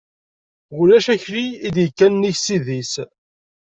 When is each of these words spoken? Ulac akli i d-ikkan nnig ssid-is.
Ulac 0.79 1.07
akli 1.13 1.45
i 1.67 1.69
d-ikkan 1.75 2.13
nnig 2.15 2.35
ssid-is. 2.39 2.93